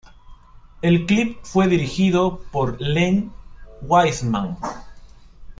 El 0.81 1.05
clip 1.05 1.37
fue 1.43 1.67
dirigido 1.67 2.39
por 2.51 2.81
Len 2.81 3.31
Wiseman. 3.83 4.57